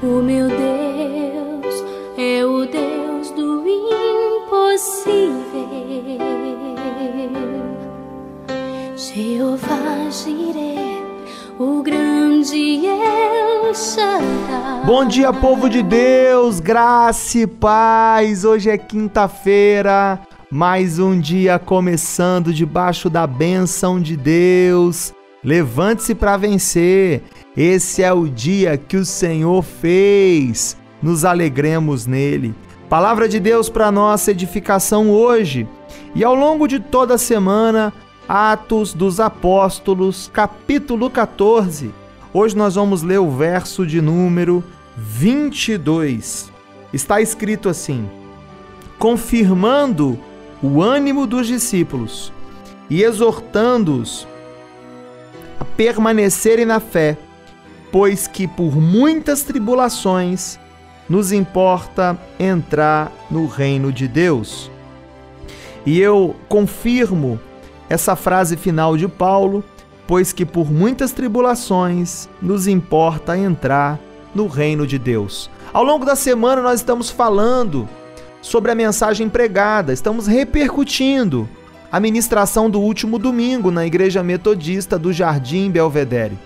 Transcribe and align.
O 0.00 0.22
meu 0.22 0.46
Deus 0.46 1.84
é 2.16 2.44
o 2.44 2.64
Deus 2.66 3.32
do 3.32 3.64
impossível. 3.66 5.18
Jeová 8.96 10.08
Jireh, 10.08 11.02
o 11.58 11.82
grande 11.82 12.86
El 12.86 13.74
Shaddai. 13.74 14.86
Bom 14.86 15.04
dia, 15.04 15.32
povo 15.32 15.68
de 15.68 15.82
Deus, 15.82 16.60
graça 16.60 17.38
e 17.38 17.46
paz. 17.48 18.44
Hoje 18.44 18.70
é 18.70 18.78
quinta-feira, 18.78 20.20
mais 20.48 21.00
um 21.00 21.18
dia 21.18 21.58
começando 21.58 22.54
debaixo 22.54 23.10
da 23.10 23.26
bênção 23.26 24.00
de 24.00 24.16
Deus. 24.16 25.12
Levante-se 25.42 26.14
para 26.14 26.36
vencer. 26.36 27.22
Esse 27.56 28.02
é 28.02 28.12
o 28.12 28.28
dia 28.28 28.76
que 28.76 28.96
o 28.96 29.04
Senhor 29.04 29.62
fez. 29.62 30.76
Nos 31.02 31.24
alegremos 31.24 32.06
nele. 32.06 32.54
Palavra 32.88 33.28
de 33.28 33.38
Deus 33.38 33.68
para 33.68 33.92
nossa 33.92 34.30
edificação 34.30 35.10
hoje. 35.10 35.68
E 36.14 36.24
ao 36.24 36.34
longo 36.34 36.66
de 36.66 36.80
toda 36.80 37.14
a 37.14 37.18
semana, 37.18 37.92
Atos 38.28 38.92
dos 38.92 39.20
Apóstolos, 39.20 40.30
capítulo 40.32 41.08
14. 41.08 41.90
Hoje 42.32 42.56
nós 42.56 42.74
vamos 42.74 43.02
ler 43.02 43.18
o 43.18 43.30
verso 43.30 43.86
de 43.86 44.00
número 44.00 44.64
22. 44.96 46.50
Está 46.92 47.20
escrito 47.20 47.68
assim: 47.68 48.08
confirmando 48.98 50.18
o 50.62 50.82
ânimo 50.82 51.26
dos 51.26 51.46
discípulos 51.46 52.32
e 52.90 53.02
exortando-os 53.02 54.26
a 55.58 55.64
permanecerem 55.64 56.64
na 56.64 56.80
fé 56.80 57.16
pois 57.90 58.26
que 58.26 58.46
por 58.46 58.76
muitas 58.76 59.42
tribulações 59.42 60.58
nos 61.08 61.32
importa 61.32 62.18
entrar 62.38 63.10
no 63.30 63.46
reino 63.46 63.92
de 63.92 64.06
Deus. 64.06 64.70
E 65.86 65.98
eu 65.98 66.36
confirmo 66.48 67.40
essa 67.88 68.14
frase 68.14 68.56
final 68.56 68.96
de 68.96 69.08
Paulo, 69.08 69.64
pois 70.06 70.32
que 70.32 70.44
por 70.44 70.70
muitas 70.70 71.12
tribulações 71.12 72.28
nos 72.42 72.66
importa 72.66 73.38
entrar 73.38 73.98
no 74.34 74.46
reino 74.46 74.86
de 74.86 74.98
Deus. 74.98 75.50
Ao 75.72 75.82
longo 75.82 76.04
da 76.04 76.14
semana 76.14 76.60
nós 76.60 76.80
estamos 76.80 77.08
falando 77.10 77.88
sobre 78.42 78.70
a 78.70 78.74
mensagem 78.74 79.28
pregada, 79.28 79.92
estamos 79.92 80.26
repercutindo 80.26 81.48
a 81.90 81.98
ministração 81.98 82.68
do 82.68 82.80
último 82.80 83.18
domingo 83.18 83.70
na 83.70 83.86
Igreja 83.86 84.22
Metodista 84.22 84.98
do 84.98 85.10
Jardim 85.10 85.70
Belvedere. 85.70 86.38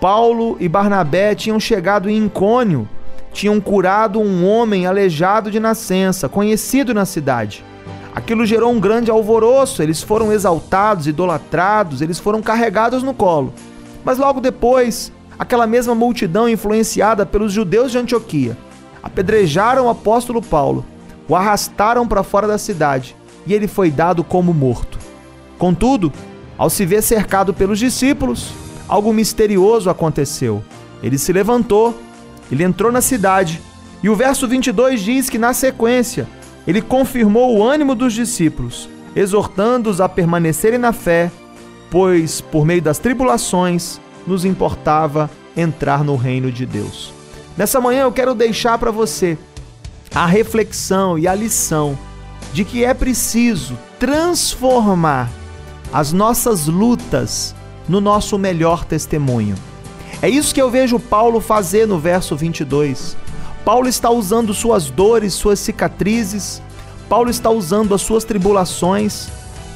Paulo 0.00 0.56
e 0.58 0.66
Barnabé 0.66 1.34
tinham 1.34 1.60
chegado 1.60 2.08
em 2.08 2.16
Incônio, 2.16 2.88
tinham 3.34 3.60
curado 3.60 4.18
um 4.18 4.46
homem 4.46 4.86
aleijado 4.86 5.50
de 5.50 5.60
nascença, 5.60 6.28
conhecido 6.28 6.94
na 6.94 7.04
cidade. 7.04 7.62
Aquilo 8.14 8.46
gerou 8.46 8.72
um 8.72 8.80
grande 8.80 9.10
alvoroço, 9.10 9.82
eles 9.82 10.02
foram 10.02 10.32
exaltados, 10.32 11.06
idolatrados, 11.06 12.00
eles 12.00 12.18
foram 12.18 12.42
carregados 12.42 13.02
no 13.02 13.14
colo. 13.14 13.52
Mas 14.02 14.18
logo 14.18 14.40
depois, 14.40 15.12
aquela 15.38 15.66
mesma 15.66 15.94
multidão 15.94 16.48
influenciada 16.48 17.26
pelos 17.26 17.52
judeus 17.52 17.92
de 17.92 17.98
Antioquia 17.98 18.56
apedrejaram 19.02 19.86
o 19.86 19.90
apóstolo 19.90 20.40
Paulo, 20.40 20.84
o 21.28 21.36
arrastaram 21.36 22.06
para 22.06 22.22
fora 22.22 22.46
da 22.46 22.56
cidade 22.56 23.16
e 23.46 23.54
ele 23.54 23.66
foi 23.66 23.90
dado 23.90 24.22
como 24.22 24.52
morto. 24.52 24.98
Contudo, 25.58 26.12
ao 26.58 26.70
se 26.70 26.84
ver 26.84 27.02
cercado 27.02 27.52
pelos 27.52 27.78
discípulos, 27.78 28.52
algo 28.88 29.12
misterioso 29.12 29.90
aconteceu. 29.90 30.62
Ele 31.02 31.18
se 31.18 31.32
levantou, 31.32 31.98
ele 32.50 32.62
entrou 32.62 32.92
na 32.92 33.00
cidade, 33.00 33.60
e 34.02 34.08
o 34.08 34.16
verso 34.16 34.46
22 34.48 35.00
diz 35.00 35.30
que, 35.30 35.38
na 35.38 35.52
sequência, 35.52 36.28
ele 36.66 36.82
confirmou 36.82 37.56
o 37.56 37.62
ânimo 37.62 37.94
dos 37.94 38.12
discípulos, 38.12 38.88
exortando-os 39.14 40.00
a 40.00 40.08
permanecerem 40.08 40.78
na 40.78 40.92
fé, 40.92 41.30
pois, 41.90 42.40
por 42.40 42.64
meio 42.64 42.82
das 42.82 42.98
tribulações, 42.98 44.00
nos 44.26 44.44
importava 44.44 45.30
entrar 45.56 46.04
no 46.04 46.16
reino 46.16 46.50
de 46.50 46.64
Deus. 46.66 47.12
Nessa 47.56 47.80
manhã 47.80 48.02
eu 48.02 48.12
quero 48.12 48.34
deixar 48.34 48.78
para 48.78 48.90
você 48.90 49.36
a 50.14 50.26
reflexão 50.26 51.18
e 51.18 51.28
a 51.28 51.34
lição 51.34 51.98
de 52.52 52.64
que 52.64 52.84
é 52.84 52.92
preciso 52.92 53.78
transformar 53.98 55.30
as 55.92 56.12
nossas 56.12 56.66
lutas 56.66 57.54
no 57.88 58.00
nosso 58.00 58.38
melhor 58.38 58.84
testemunho. 58.84 59.54
É 60.20 60.28
isso 60.28 60.54
que 60.54 60.62
eu 60.62 60.70
vejo 60.70 60.98
Paulo 60.98 61.40
fazer 61.40 61.86
no 61.86 61.98
verso 61.98 62.36
22. 62.36 63.16
Paulo 63.64 63.88
está 63.88 64.10
usando 64.10 64.52
suas 64.52 64.90
dores, 64.90 65.34
suas 65.34 65.58
cicatrizes, 65.58 66.62
Paulo 67.08 67.30
está 67.30 67.50
usando 67.50 67.94
as 67.94 68.02
suas 68.02 68.24
tribulações 68.24 69.28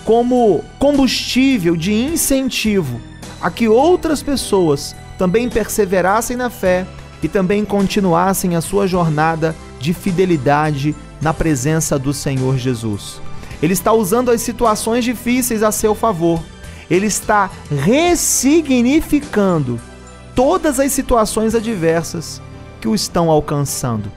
como 0.04 0.64
combustível 0.78 1.76
de 1.76 1.92
incentivo 1.92 3.00
a 3.40 3.50
que 3.50 3.68
outras 3.68 4.22
pessoas 4.22 4.96
também 5.18 5.48
perseverassem 5.48 6.36
na 6.36 6.48
fé 6.48 6.86
e 7.22 7.28
também 7.28 7.64
continuassem 7.64 8.56
a 8.56 8.60
sua 8.60 8.86
jornada 8.86 9.54
de 9.80 9.92
fidelidade 9.92 10.94
na 11.20 11.34
presença 11.34 11.98
do 11.98 12.12
Senhor 12.12 12.56
Jesus. 12.56 13.20
Ele 13.62 13.72
está 13.72 13.92
usando 13.92 14.30
as 14.30 14.42
situações 14.42 15.04
difíceis 15.04 15.62
a 15.62 15.72
seu 15.72 15.94
favor 15.94 16.42
ele 16.90 17.06
está 17.06 17.50
ressignificando 17.70 19.80
todas 20.34 20.80
as 20.80 20.92
situações 20.92 21.54
adversas 21.54 22.42
que 22.80 22.88
o 22.88 22.94
estão 22.94 23.30
alcançando. 23.30 24.10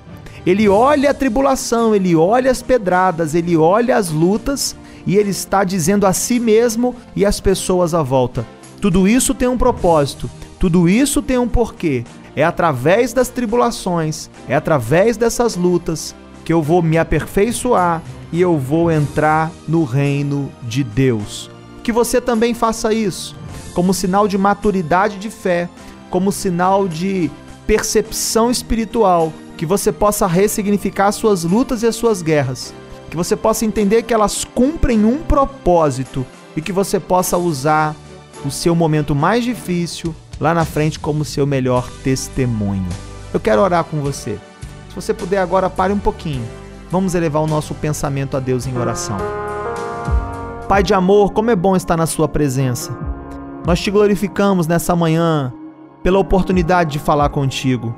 Ele 0.45 0.69
olha 0.69 1.11
a 1.11 1.13
tribulação, 1.13 1.93
ele 1.93 2.15
olha 2.15 2.51
as 2.51 2.61
pedradas, 2.61 3.35
ele 3.35 3.57
olha 3.57 3.97
as 3.97 4.09
lutas 4.09 4.75
e 5.05 5.17
ele 5.17 5.31
está 5.31 5.63
dizendo 5.63 6.05
a 6.05 6.13
si 6.13 6.39
mesmo 6.39 6.95
e 7.15 7.25
às 7.25 7.39
pessoas 7.39 7.93
à 7.93 8.01
volta: 8.01 8.45
tudo 8.79 9.07
isso 9.07 9.33
tem 9.33 9.47
um 9.47 9.57
propósito, 9.57 10.29
tudo 10.59 10.87
isso 10.87 11.21
tem 11.21 11.37
um 11.37 11.47
porquê. 11.47 12.03
É 12.35 12.43
através 12.43 13.11
das 13.11 13.27
tribulações, 13.27 14.29
é 14.47 14.55
através 14.55 15.17
dessas 15.17 15.55
lutas 15.55 16.15
que 16.49 16.53
eu 16.53 16.63
vou 16.63 16.81
me 16.81 16.97
aperfeiçoar 16.97 18.01
e 18.31 18.41
eu 18.41 18.57
vou 18.57 18.89
entrar 18.89 19.51
no 19.67 19.83
reino 19.83 20.51
de 20.63 20.83
Deus 20.83 21.51
que 21.83 21.91
você 21.91 22.19
também 22.19 22.55
faça 22.55 22.91
isso, 22.91 23.35
como 23.75 23.93
sinal 23.93 24.27
de 24.27 24.35
maturidade 24.35 25.19
de 25.19 25.29
fé, 25.29 25.69
como 26.09 26.31
sinal 26.31 26.87
de 26.87 27.29
percepção 27.67 28.49
espiritual, 28.49 29.31
que 29.57 29.63
você 29.63 29.91
possa 29.91 30.25
ressignificar 30.25 31.09
as 31.09 31.15
suas 31.15 31.43
lutas 31.43 31.83
e 31.83 31.85
as 31.85 31.95
suas 31.95 32.23
guerras, 32.23 32.73
que 33.11 33.15
você 33.15 33.35
possa 33.35 33.63
entender 33.63 34.01
que 34.01 34.13
elas 34.13 34.43
cumprem 34.43 35.05
um 35.05 35.19
propósito 35.19 36.25
e 36.57 36.63
que 36.63 36.71
você 36.71 36.99
possa 36.99 37.37
usar 37.37 37.95
o 38.43 38.49
seu 38.49 38.73
momento 38.73 39.13
mais 39.13 39.43
difícil 39.43 40.15
lá 40.39 40.51
na 40.51 40.65
frente 40.65 40.99
como 40.99 41.23
seu 41.23 41.45
melhor 41.45 41.87
testemunho. 42.03 42.89
Eu 43.31 43.39
quero 43.39 43.61
orar 43.61 43.83
com 43.83 44.01
você. 44.01 44.39
Se 44.89 44.95
você 44.95 45.13
puder 45.13 45.37
agora, 45.37 45.69
pare 45.69 45.93
um 45.93 45.99
pouquinho. 45.99 46.43
Vamos 46.89 47.13
elevar 47.13 47.43
o 47.43 47.47
nosso 47.47 47.75
pensamento 47.75 48.35
a 48.35 48.39
Deus 48.39 48.65
em 48.65 48.75
oração. 48.75 49.17
Pai 50.67 50.81
de 50.81 50.93
amor, 50.93 51.31
como 51.31 51.51
é 51.51 51.55
bom 51.55 51.75
estar 51.75 51.95
na 51.95 52.07
Sua 52.07 52.27
presença. 52.27 52.97
Nós 53.65 53.79
te 53.79 53.91
glorificamos 53.91 54.65
nessa 54.65 54.95
manhã 54.95 55.53
pela 56.01 56.17
oportunidade 56.17 56.93
de 56.93 56.99
falar 56.99 57.29
contigo. 57.29 57.95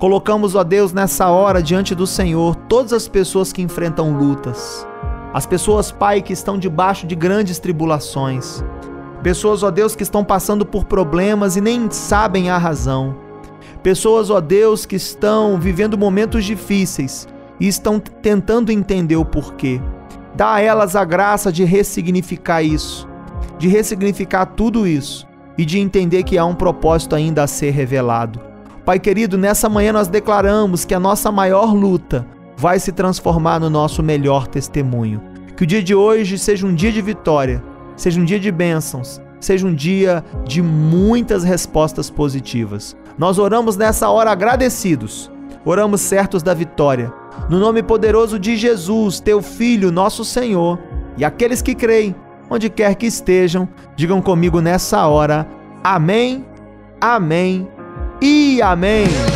Colocamos, 0.00 0.56
ó 0.56 0.64
Deus, 0.64 0.92
nessa 0.92 1.28
hora 1.28 1.62
diante 1.62 1.94
do 1.94 2.06
Senhor 2.06 2.56
todas 2.68 2.92
as 2.92 3.06
pessoas 3.06 3.52
que 3.52 3.62
enfrentam 3.62 4.16
lutas. 4.16 4.86
As 5.32 5.46
pessoas, 5.46 5.92
Pai, 5.92 6.20
que 6.20 6.32
estão 6.32 6.58
debaixo 6.58 7.06
de 7.06 7.14
grandes 7.14 7.60
tribulações. 7.60 8.64
Pessoas, 9.22 9.62
ó 9.62 9.70
Deus, 9.70 9.94
que 9.94 10.02
estão 10.02 10.24
passando 10.24 10.66
por 10.66 10.84
problemas 10.84 11.56
e 11.56 11.60
nem 11.60 11.88
sabem 11.90 12.50
a 12.50 12.58
razão. 12.58 13.23
Pessoas, 13.84 14.30
ó 14.30 14.40
Deus, 14.40 14.86
que 14.86 14.96
estão 14.96 15.60
vivendo 15.60 15.98
momentos 15.98 16.42
difíceis 16.46 17.28
e 17.60 17.68
estão 17.68 18.00
tentando 18.00 18.72
entender 18.72 19.16
o 19.16 19.26
porquê. 19.26 19.78
Dá 20.34 20.54
a 20.54 20.60
elas 20.62 20.96
a 20.96 21.04
graça 21.04 21.52
de 21.52 21.64
ressignificar 21.64 22.62
isso, 22.62 23.06
de 23.58 23.68
ressignificar 23.68 24.46
tudo 24.46 24.86
isso 24.86 25.26
e 25.58 25.66
de 25.66 25.78
entender 25.78 26.22
que 26.22 26.38
há 26.38 26.46
um 26.46 26.54
propósito 26.54 27.14
ainda 27.14 27.42
a 27.42 27.46
ser 27.46 27.72
revelado. 27.72 28.40
Pai 28.86 28.98
querido, 28.98 29.36
nessa 29.36 29.68
manhã 29.68 29.92
nós 29.92 30.08
declaramos 30.08 30.86
que 30.86 30.94
a 30.94 30.98
nossa 30.98 31.30
maior 31.30 31.74
luta 31.74 32.26
vai 32.56 32.80
se 32.80 32.90
transformar 32.90 33.60
no 33.60 33.68
nosso 33.68 34.02
melhor 34.02 34.46
testemunho. 34.46 35.20
Que 35.58 35.64
o 35.64 35.66
dia 35.66 35.82
de 35.82 35.94
hoje 35.94 36.38
seja 36.38 36.66
um 36.66 36.74
dia 36.74 36.90
de 36.90 37.02
vitória, 37.02 37.62
seja 37.96 38.18
um 38.18 38.24
dia 38.24 38.40
de 38.40 38.50
bênçãos, 38.50 39.20
seja 39.38 39.66
um 39.66 39.74
dia 39.74 40.24
de 40.46 40.62
muitas 40.62 41.44
respostas 41.44 42.08
positivas. 42.08 42.96
Nós 43.16 43.38
oramos 43.38 43.76
nessa 43.76 44.08
hora 44.10 44.30
agradecidos, 44.30 45.30
oramos 45.64 46.00
certos 46.00 46.42
da 46.42 46.54
vitória 46.54 47.12
no 47.48 47.58
nome 47.58 47.82
poderoso 47.82 48.38
de 48.38 48.56
Jesus, 48.56 49.20
teu 49.20 49.42
Filho, 49.42 49.90
nosso 49.90 50.24
Senhor, 50.24 50.78
e 51.16 51.24
aqueles 51.24 51.60
que 51.60 51.74
creem, 51.74 52.14
onde 52.48 52.70
quer 52.70 52.94
que 52.94 53.06
estejam, 53.06 53.68
digam 53.96 54.22
comigo 54.22 54.60
nessa 54.60 55.06
hora: 55.06 55.46
Amém, 55.82 56.44
Amém 57.00 57.68
e 58.20 58.60
Amém. 58.62 59.33